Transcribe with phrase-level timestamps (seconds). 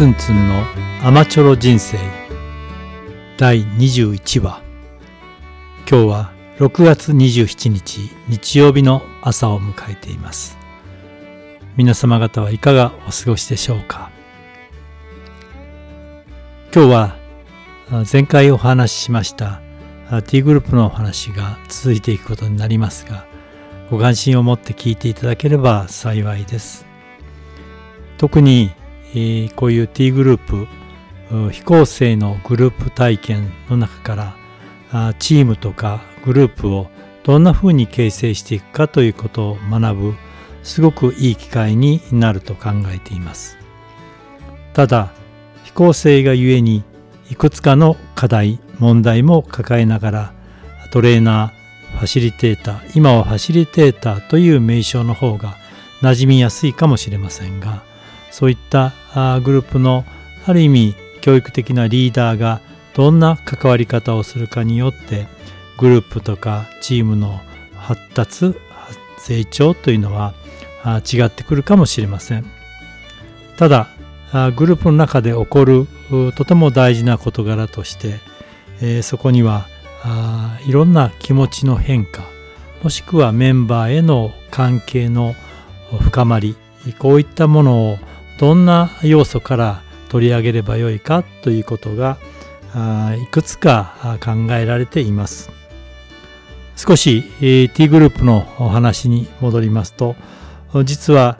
[0.00, 0.64] ツンツンの
[1.02, 1.98] アマチョロ人生。
[3.36, 4.62] 第21話。
[5.86, 10.56] 今日は6月27日日曜日の朝を迎えています。
[11.76, 14.10] 皆様方はいかがお過ごしでしょうか？
[16.74, 17.16] 今日は
[18.10, 19.60] 前回お話ししました
[20.28, 23.26] T グループのお話が続いていくことになりますが
[23.90, 26.86] ご関心を持って聞いていただければ幸いです。
[28.16, 28.70] 特に、
[29.14, 30.66] え、こういう T グループ
[31.52, 34.34] 非構成のグループ体験の中か
[34.92, 36.90] らチームとかグループを
[37.22, 40.14] どんなふうに形成していくかということを学ぶ
[40.62, 43.56] すごくいい機会になると考えています。
[44.72, 45.12] ただ
[45.64, 46.82] 非構成がゆえに
[47.30, 50.32] いくつかの課題問題も抱えながら
[50.92, 55.56] トレーナーファシリテーター今はファシリテーターという名称の方が
[56.02, 57.82] 馴染みやすいかもしれませんが
[58.30, 58.92] そういった
[59.42, 60.04] グループの
[60.46, 62.60] ある意味教育的なリーダーが
[62.94, 65.26] どんな関わり方をするかによって
[65.78, 67.40] グループとかチームの
[67.74, 68.54] 発達
[69.18, 70.34] 成長というのは
[70.84, 72.44] 違ってくるかもしれません。
[73.56, 73.88] ただ
[74.56, 75.86] グループの中で起こる
[76.36, 78.20] とても大事な事柄として、
[78.80, 79.66] えそこには
[80.66, 82.22] いろんな気持ちの変化
[82.82, 85.34] もしくはメンバーへの関係の
[86.00, 86.56] 深まり
[86.98, 87.98] こういったものを
[88.40, 92.16] どんな要素から取り上げればよいかということが
[93.22, 95.50] いくつか考えられています。
[96.74, 97.22] 少し
[97.74, 100.16] T グループのお話に戻りますと
[100.86, 101.36] 実は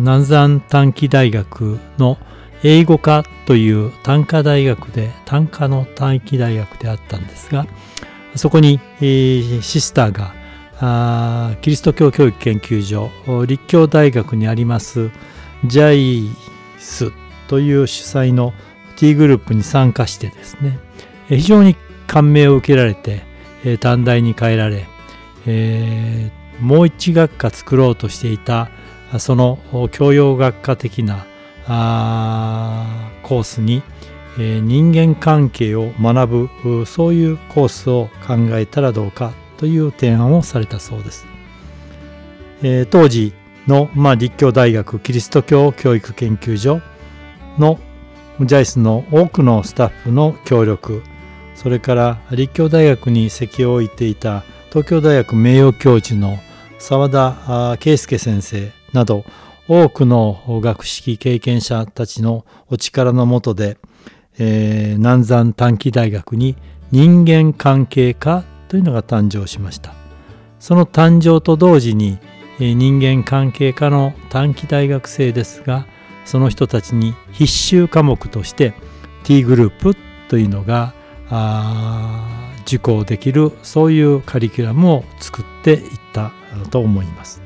[0.00, 2.16] 南山短期大学の
[2.62, 7.66] 英語科という短科大学で短科の短期大学であったんですが
[8.36, 10.12] そこにシスター
[10.80, 13.10] がキリスト教教育研究所
[13.44, 15.10] 立教大学にあります
[15.64, 16.30] ジャイ
[16.78, 17.12] ス
[17.48, 18.52] という主催の
[18.96, 20.78] T グループに参加してですね
[21.28, 21.76] 非常に
[22.06, 23.22] 感銘を受けられて
[23.78, 24.86] 短大に変えられ、
[25.46, 28.70] えー、もう一学科作ろうとしていた
[29.18, 29.58] その
[29.92, 31.24] 教養学科的な
[33.22, 33.82] コースに、
[34.38, 41.26] えー、人間関係を学ぶそういうコースを考えたらどうかという提案をされたそうです。
[42.62, 43.32] えー、当時
[43.66, 46.80] の、まあ、立教大学キリスト教教育研究所
[47.58, 47.78] の
[48.40, 51.02] ジャイスの多くのスタッフの協力
[51.54, 56.38] それから立教大学に席を置いていた東京大学名誉教授の
[56.78, 59.24] 澤田圭介先生など
[59.68, 63.78] 多くの学識経験者たちのお力のもとで、
[64.38, 66.56] えー、南山短期大学に
[66.90, 69.94] 人間関係科というのが誕生しました。
[70.60, 72.18] その誕生と同時に
[72.58, 75.86] 人間関係科の短期大学生ですが
[76.24, 78.74] その人たちに必修科目として
[79.24, 79.96] T グループ
[80.28, 80.94] というのが
[82.66, 85.80] 受講できるそういうカリキュラムを作っていっ
[86.12, 86.32] た
[86.70, 87.42] と思います。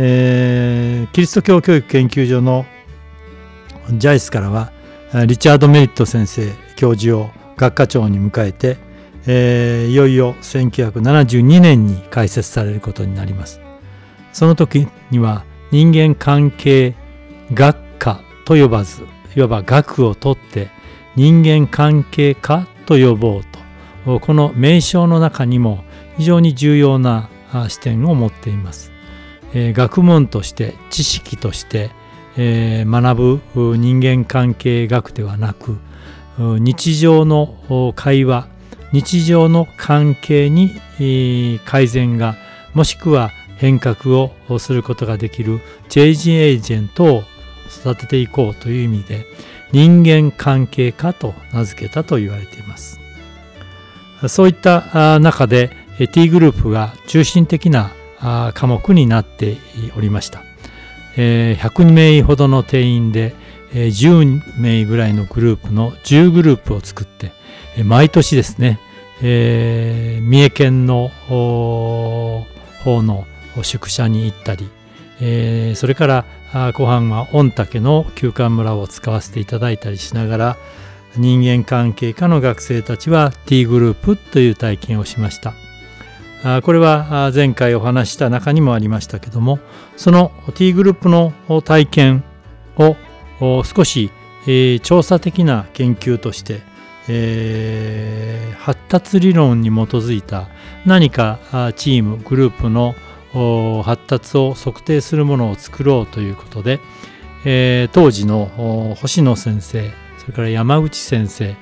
[0.00, 2.66] えー、キリスト教教育研究所の
[3.90, 4.70] ジャイスからは
[5.26, 8.76] リチャード・メリット先生教授を学科長に迎えて、
[9.26, 13.67] えー、いよいよ1972年に開設されることになります。
[14.32, 16.94] その時には人間関係
[17.52, 19.06] 学科と呼ばず
[19.36, 20.68] いわば学を取って
[21.16, 23.42] 人間関係科と呼ぼう
[24.04, 25.84] とこの名称の中にも
[26.16, 27.28] 非常に重要な
[27.68, 28.92] 視点を持っています。
[29.54, 31.90] えー、学問として知識として、
[32.36, 35.78] えー、学ぶ人間関係学ではなく
[36.38, 38.48] 日常の会話
[38.92, 40.80] 日常の関係に、
[41.66, 42.36] 改善が
[42.74, 47.22] もしくは変革をすることができるチェイジエージェントを
[47.68, 49.26] 育てていこうという意味で
[49.72, 52.98] 人間関係科と名付けたと言われています。
[54.28, 55.70] そういった中で
[56.12, 57.92] T グループが中心的な
[58.54, 59.58] 科目になって
[59.96, 60.42] おりました。
[61.16, 63.34] 100名ほどの定員で
[63.72, 67.32] 10名ぐらいのグループの10グループを作って
[67.82, 68.80] 毎年ですね
[69.20, 72.46] え三重県の方
[72.86, 73.26] の
[73.62, 74.68] 宿舎に行ったり、
[75.20, 76.24] えー、それから
[76.72, 80.56] 後半は御嶽の休館村を使わせていただいたりしながら
[81.16, 85.54] 人間関係科の学生たちは T グループという体験をしました。
[86.62, 89.58] これは前回お話した中にもありましたけども
[89.96, 91.32] その T グループの
[91.62, 92.24] 体験
[92.76, 92.96] を
[93.64, 94.12] 少し
[94.84, 96.60] 調査的な研究として
[97.08, 100.48] えー、発達理論に基づいた
[100.84, 101.38] 何か
[101.74, 102.94] チームグループの
[103.32, 106.80] 発達を測定するものを作ろうということで、
[107.44, 111.54] えー、当時の星野先生それから山口先生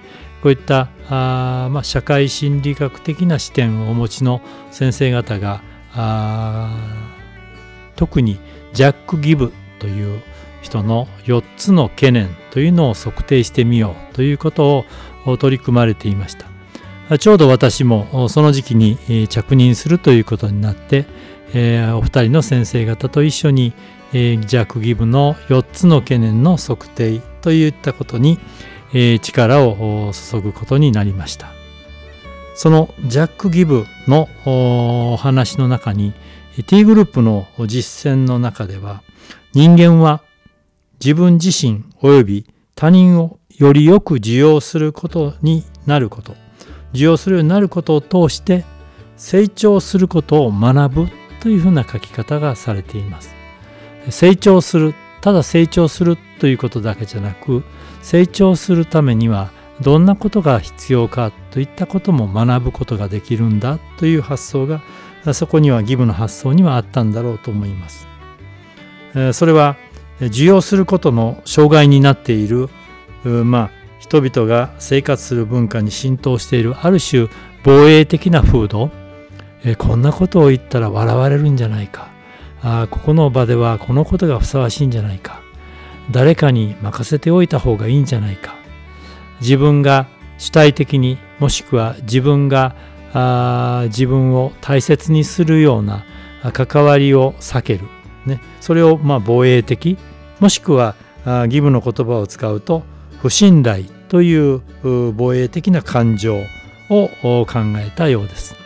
[0.42, 4.40] こういったあ、まあ、社会心理学的な視点をお持ちの
[4.70, 5.60] 先生方が
[7.96, 8.38] 特に
[8.72, 10.22] ジャック・ギブという
[10.62, 14.84] 人の4つの懸念というのを測定してみようということ
[15.24, 17.18] を取り組まれていました。
[17.18, 21.06] ちょうど私もその時期に着任するということになって、
[21.58, 23.72] えお二人の先生方と一緒に、
[24.12, 28.38] えジャック・ギブの4つの懸念の測定といったことに、
[28.92, 31.48] え力を注ぐことになりました。
[32.54, 36.12] そのジャック・ギブのお話の中に
[36.66, 39.02] T グループの実践の中では
[39.52, 40.22] 人間は
[40.98, 46.34] 自分自身及び他人をよりよく受容することになること。
[46.92, 48.64] 受容するようになることを通して
[49.16, 53.34] 成長することを学ぶというふうな書き方がされています。
[54.10, 57.64] 成長するただ成長するということだけじゃなく
[58.02, 59.50] 成長するためには
[59.80, 64.82] どんなことが必要かといったことも学ぶことができるんだという発想が
[65.34, 68.06] そこには義務の発想にはあったんだろうと思います。
[69.32, 69.76] それは
[70.20, 72.68] 受容することの障害になっている
[73.24, 77.28] まあ人々が生活する文化に浸透しているある種
[77.64, 78.90] 防衛的な風土
[79.66, 82.08] えこんなことを言ったら笑われるんじゃないか。
[82.62, 85.42] あここの場ではこのことがふさわしいんじゃないか。
[86.12, 88.54] 誰かに任せておいた方がいいんじゃないか。
[89.40, 90.06] 自分が
[90.38, 92.76] 主体的にもしくは自分が
[93.12, 96.04] あ自分を大切にするような
[96.52, 97.84] 関わりを避ける、
[98.24, 99.98] ね、それをま防衛的
[100.38, 102.84] もしくは義務の言葉を使うと
[103.20, 104.62] 不信頼という
[105.12, 106.36] 防衛的な感情
[106.90, 107.46] を考
[107.78, 108.65] えたようです。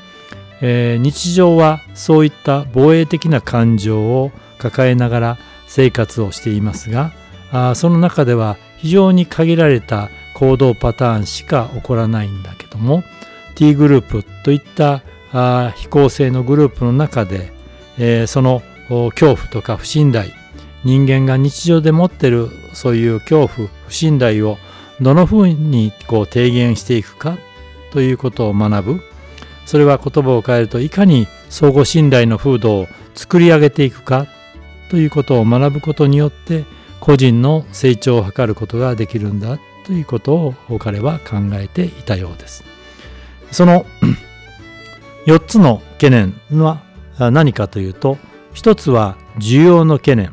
[0.63, 7.13] えー、日常はそういった防衛的な感情を抱えながら生活をしていますが
[7.53, 13.03] あその中では非常に限られた行動パターンしか起こらないんだけども
[13.55, 15.03] T グループといった
[15.33, 17.53] あ非公正のグループの中で、
[17.99, 20.31] えー、その恐怖とか不信頼
[20.85, 24.57] 人間が日常で持ってるそういう恐怖不信頼を
[25.01, 27.39] どのふうにこう低減していくか
[27.93, 29.10] ということを学ぶ。
[29.71, 34.27] それは言葉を変えるといかに相互信頼の風土を作り上げていくか
[34.91, 36.65] ということを学ぶことによって
[36.99, 42.65] 個人の成長を図ることができるんだということを彼は考えていたようです。
[43.53, 43.87] その
[45.27, 46.83] 4つの懸念は
[47.19, 48.19] 何かというと
[48.55, 50.33] 1つは需要の懸念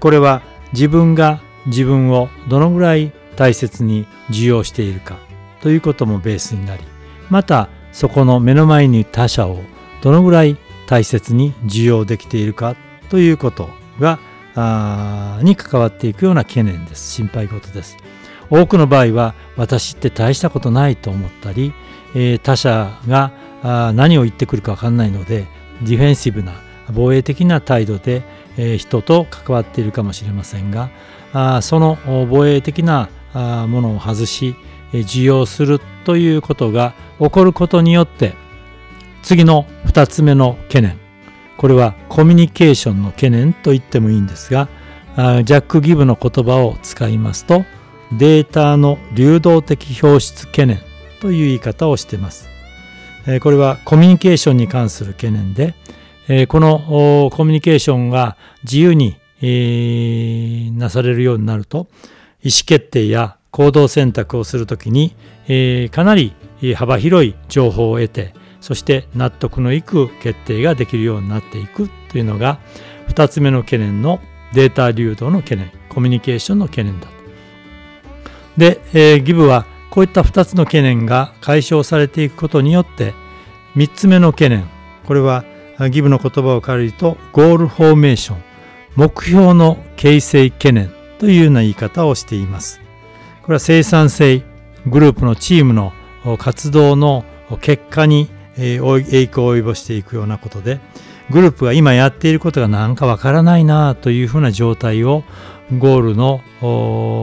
[0.00, 0.42] これは
[0.72, 5.18] 自分が自分をどのぐらい大切に受容しているか
[5.60, 6.82] ということもベースになり
[7.30, 9.62] またそこの目の前に他者を
[10.02, 12.76] どのぐらい大切に受容できているか
[13.08, 14.18] ということが
[15.42, 17.10] に関わっていくような懸念です。
[17.12, 17.96] 心配事です。
[18.50, 21.72] 多くの場合は私って大したことないと思ったり、
[22.14, 23.32] えー、他者が
[23.94, 25.46] 何を言ってくるか分かんないので
[25.80, 26.52] ディフェンシブな
[26.92, 28.24] 防衛的な態度で、
[28.58, 30.90] えー、人と関わっているかもしれませんが
[31.32, 31.96] あその
[32.30, 34.54] 防衛的なものを外し
[34.92, 38.34] 受容するということが起こることによって
[39.22, 40.98] 次の2つ目の懸念。
[41.56, 44.68] これはコミュニケーションの懸念と言ってもいいんですが
[45.16, 47.64] ジャック・ギブの言葉を使いますと
[48.12, 50.80] データの流動的表出懸念
[51.20, 52.48] という言い方をしています。
[53.40, 55.74] これはコミュニケーションに関する懸念で
[56.46, 59.16] このコミュニケーションが自由に
[60.78, 61.88] なされるようになると
[62.42, 65.16] 意思決定や行動選択をするときに、
[65.48, 66.34] えー、かなり
[66.74, 72.60] 幅広い情報を得てそして納得のいく決定ができるようになっていくというのが
[73.08, 74.20] 2つ目の懸念の
[74.52, 77.12] データ流動の懸念コミュニケーションの懸念だと。
[78.58, 83.14] で、えー、ギブはこういった2つの懸念が解消されていくことによって
[83.74, 84.66] 3つ目の懸念
[85.06, 85.46] これは
[85.90, 88.42] ギブの言葉を借りるとゴールフォーメーション
[88.96, 92.85] 目標の形成懸念というような言い方をしています。
[93.46, 94.42] これは生産性
[94.88, 95.92] グループのチームの
[96.36, 97.24] 活動の
[97.60, 100.80] 結果に影響を及ぼしていくようなことで
[101.30, 105.22] グループが今やっていることが何かわからないなというふうな状態を
[105.78, 106.40] ゴールの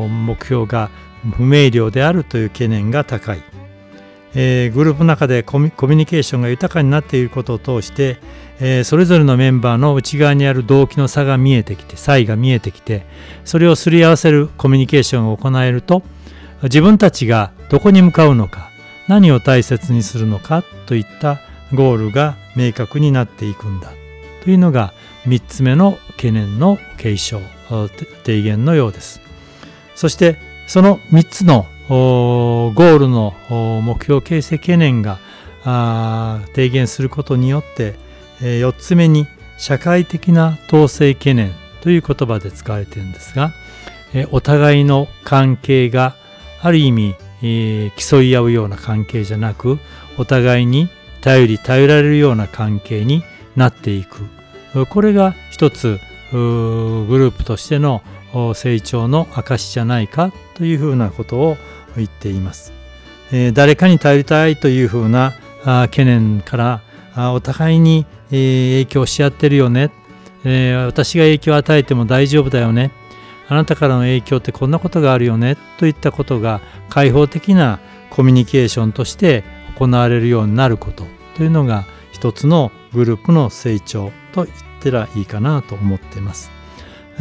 [0.08, 0.90] 目標が
[1.36, 3.44] 不明瞭であるという懸念が高い、
[4.36, 8.18] えー、グループの中でコミュニケーションが豊かになっていることを通して、
[8.60, 13.06] えー、それぞれのメンバーの内側にある動機の差が見えてきて差異が見えてきて
[13.46, 16.02] それをすり合わせるコミュニケーションを行えると
[16.64, 18.70] 自分たちがどこに向かうのか
[19.08, 21.40] 何を大切にするのかといった
[21.74, 23.92] ゴールが明確になっていくんだ
[24.44, 24.94] というのが
[25.26, 27.40] 3つ目の懸念の継承
[28.24, 29.22] 提言のようです。
[29.96, 30.38] そして
[30.68, 33.34] その3つのゴールの
[33.82, 35.20] 目標形成懸念が
[36.54, 37.96] 提言することによって
[38.40, 43.54] 4つ目に社会的な統制懸念という言葉で使われているんですが
[44.32, 46.16] お互いの関係が
[46.62, 47.16] ある意味
[47.98, 49.80] 競い合うような関係じゃなく
[50.18, 50.90] お互いに
[51.22, 53.24] 頼り頼られるような関係に
[53.56, 54.22] なっていく。
[54.90, 56.00] これが一つ
[56.34, 58.02] グループとしての
[58.56, 61.58] 成長の証じゃないかというふうなことを
[61.96, 62.74] 言っています。
[63.54, 66.82] 誰かに頼りたいというふうな懸念か
[67.16, 69.92] らお互いに影響し合ってるよね、
[70.86, 72.92] 私が影響を与えても大丈夫だよね。
[73.48, 75.58] あなたからの影響ってこんなことがあるよね。
[75.78, 79.44] といったことが開放的なコミュニケーションとして
[79.78, 81.06] 行われるようになること。
[81.36, 86.52] というのが一つのグループの成長と言ってらいいかなと思っています。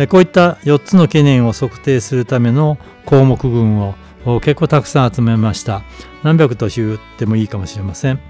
[0.08, 3.94] こういった4つの懸念を測定するための項目群を
[4.40, 5.82] 結構たくさん集めました。
[6.24, 8.20] 何百と言ってもいいかもしれません。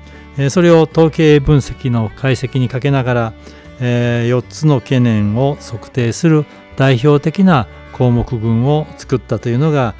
[0.51, 3.33] それを統計分析の解析にかけながら
[3.81, 6.45] 4つの懸念を測定する
[6.77, 9.95] 代表的な項目群を作ったというのが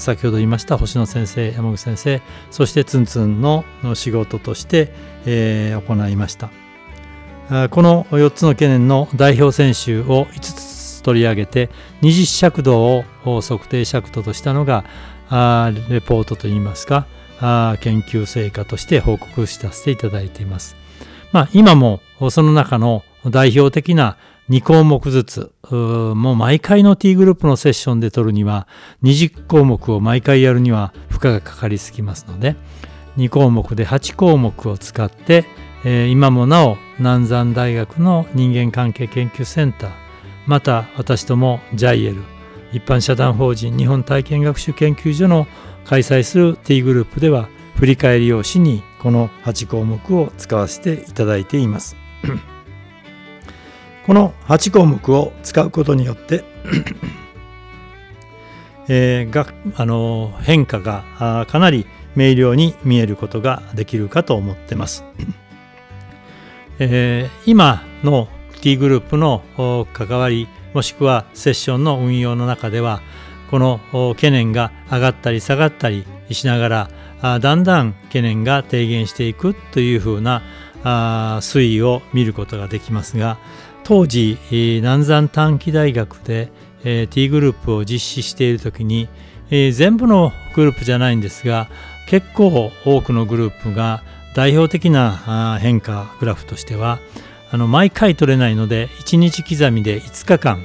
[0.00, 4.92] 先ほど言いました星野先生山口先生そしてツンツンの仕事として、
[5.26, 6.67] 行いました
[7.48, 11.70] この4つの懸念の代表選手を5つ取り上げて
[12.02, 14.84] 二次尺度を測定尺度としたのが
[15.88, 17.06] レポートといいますか
[17.80, 20.76] 研究成果として報告させていただいています。
[21.32, 22.00] まあ、今も
[22.30, 24.16] その中の代表的な
[24.50, 28.66] 2項目ずつ、もう毎回の T グループのセッションで取るには、
[29.02, 32.56] 20項目を毎回やるには負荷がかかりすぎますので、
[33.18, 35.44] 2項目で8項目を使って、
[35.84, 39.90] えー、今もなお南山大学の人間関係研究センター、
[40.46, 42.20] また私ども JIL、
[42.72, 45.46] 一般社団法人日本体験学習研究所の
[45.84, 51.96] 開催する T グループでは、振り返り用紙にこの8項目を使わせていただいています。
[54.04, 56.42] この8項目を使うことによって
[58.88, 65.04] えー、があの変化がかなり明瞭に見えることができるかと思ってます。
[66.78, 68.28] えー、今の
[68.60, 69.42] T グループの
[69.92, 73.00] 関わりもしくはセッションの運用の中では
[73.50, 73.80] この
[74.14, 76.88] 懸念が上がったり下がったりしなが
[77.22, 80.42] らだんだん懸念が低減していくというふうな
[81.40, 83.38] 推移を見ることができますが
[83.84, 86.50] 当時南山短期大学で
[87.10, 89.08] T グループを実施している時に
[89.50, 91.68] 全部のグループじゃないんですが
[92.06, 94.02] 結構多くのグループが
[94.34, 96.98] 代表的な変化グラフとしては
[97.50, 100.64] あの毎回取れないので1日刻みで5日間、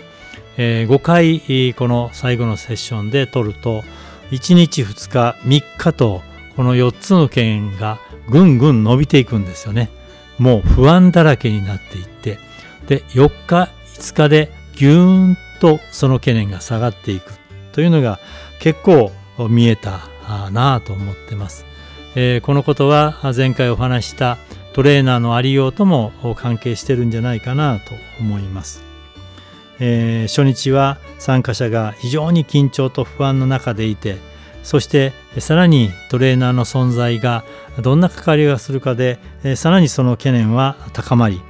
[0.57, 3.83] え5回この最後のセッションで取ると
[4.31, 6.21] 1日2日3日と
[6.55, 9.89] この4つの件がぐんぐん伸びていくんですよね。
[10.39, 12.39] もう不安だらけになっていって
[12.87, 17.33] で4日5日でぎゅーんとその懸念が下がっていく
[17.71, 18.19] というのが
[18.59, 19.11] 結構
[19.49, 20.09] 見えた
[20.51, 21.65] なぁと思ってます、
[22.15, 24.37] えー、このことは前回お話した
[24.73, 28.83] トレーナーのありようとも関係してるんじゃないかなと思います、
[29.79, 34.17] えー、初日は参加者が非常に緊張と不安の中でいて
[34.63, 37.43] そしてさらにトレーナーの存在が
[37.81, 41.41] どんな関わりがするかでえさらにその懸念は高まり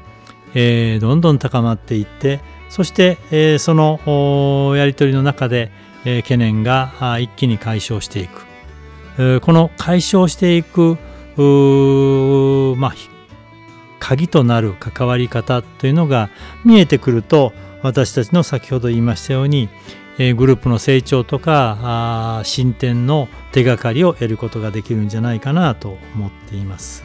[0.56, 2.40] えー、どんどん高まっていって
[2.74, 5.70] そして、え、そのやり取りの中で、
[6.06, 8.48] え、懸念が一気に解消していく、
[9.18, 10.98] この解消していく
[12.78, 12.94] まあ
[14.00, 16.30] 鍵となる関わり方というのが
[16.66, 17.54] 見えてくると
[17.84, 19.68] 私たちの先ほど言いましたように、
[20.18, 27.04] グループの成長とか進展の手がかりを得ることができるんじゃないかなと思っています。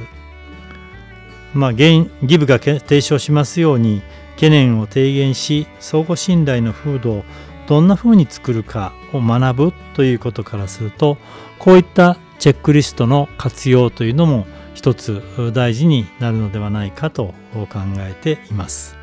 [1.55, 4.03] まあ、ギブが提唱しますように
[4.35, 7.25] 懸念を低減し相互信頼の風土を
[7.67, 11.19] どんなふうに作るかを学ぶということからすると
[11.59, 15.23] こういったチェックリストの活用というのも一つ
[15.53, 17.67] 大事になるのではないかと考
[17.99, 18.97] えています。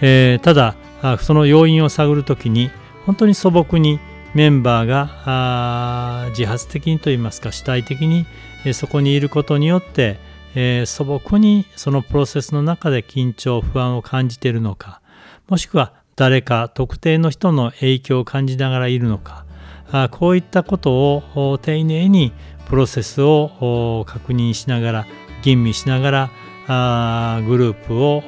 [0.00, 0.76] えー、ただ
[1.20, 2.70] その要因を探るときに
[3.06, 4.00] 本当に素朴に
[4.34, 8.26] メンバーが自発的にといいますか主体的に
[8.72, 10.18] そこにいることによって
[10.54, 15.00] えー、素朴にそのプロセスの中で緊張不安を感じているのか
[15.48, 19.46] もしくは誰か特定の人の影響を感じながらいるのか
[19.92, 20.92] あこういったこと
[21.34, 22.32] を丁寧に
[22.68, 25.06] プロセスを確認しながら
[25.42, 26.30] 吟味しながら
[26.66, 28.22] あグループを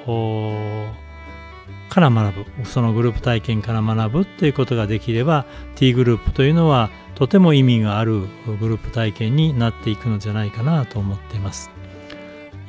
[1.89, 2.65] から学ぶ。
[2.65, 8.23] そのグループ体験から学ぶということができれば T グループというのはとても意味がある
[8.61, 11.71] グループ体験になっていくのじゃないかなと思っています。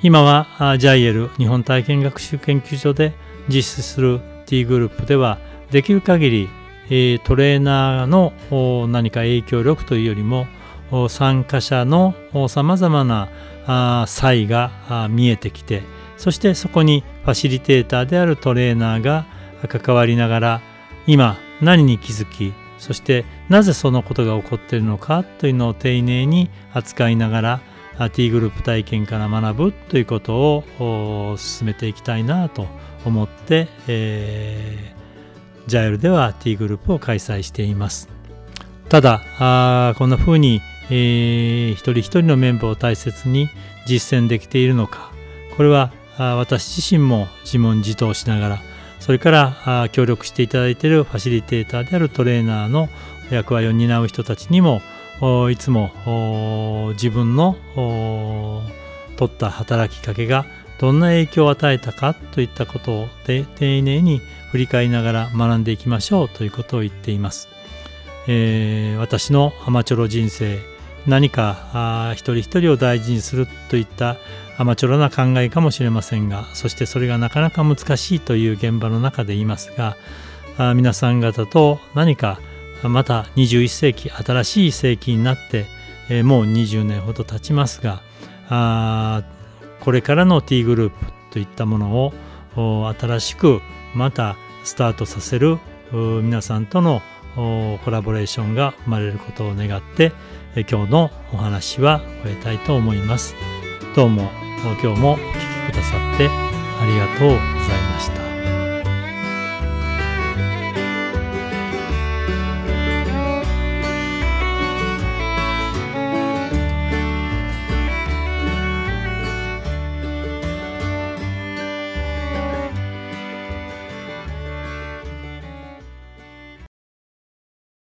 [0.03, 3.13] 今は JIL 日本体験学習研究所で
[3.49, 5.39] 実施する T グループでは
[5.71, 6.49] できる限り
[6.87, 10.47] トレーナーの何か影響力というよりも
[11.09, 12.13] 参加者の
[12.47, 13.29] さまざまな
[14.07, 15.83] 差が見えてきて
[16.17, 19.25] そしてそこにファシリテーターであるトレーナーが
[19.67, 20.61] 関わりながら
[21.07, 32.67] 今何に気づきそしてなぜそのことが起こっているのかというのを丁寧に扱いながら T グループ体験から学ぶということを進めていきたいなと
[33.05, 34.94] 思って、え
[35.67, 38.15] ジャイルでは T グループを開催しています。
[38.89, 43.49] ただあこんな風に、えー、一人一人のメンバーを大切に
[43.85, 45.11] 実践できているのか
[45.57, 48.59] これは私自身も自問自答しながら
[48.99, 52.89] それから協力していただいているファシリテーターであるトレーナーの
[53.31, 54.81] 役割を担う人たちにも
[55.51, 57.57] いつも自分の
[59.17, 60.45] 取った働きかけが
[60.79, 67.49] どんな影響を与えたかといったことを丁寧に振り返りながら学んでいきましょうということを言っています。
[68.27, 70.59] えー、私のアマチュロ人生
[71.05, 74.17] 何か一人一人を大事にするといった
[74.57, 79.95] アマチュアな考えかもしれませんがそしてそれがなかなか難しいという現場の中で言いますが
[80.73, 82.39] 皆さん方と何か
[82.83, 85.65] また21世紀新しい世紀になって、
[86.09, 88.01] えー、もう20年ほど経ちますが
[88.49, 89.23] あ
[89.85, 90.95] これからの T グループ
[91.29, 92.11] といったもの
[92.55, 93.61] を新しく
[93.93, 95.59] またスタートさせる
[95.93, 97.03] 皆さんとの
[97.35, 100.11] コラボレーションが生まれることを願って
[100.55, 103.35] 今日のお話は終えたいと思います。
[103.95, 104.31] どうも
[104.81, 107.39] 今日もお聴きくださってありがとうござい
[107.93, 108.24] ました。